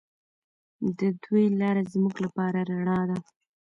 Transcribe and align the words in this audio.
د 0.97 0.99
دوی 1.23 1.45
لاره 1.59 1.83
زموږ 1.93 2.15
لپاره 2.25 2.59
رڼا 2.71 2.99
ده. 3.09 3.17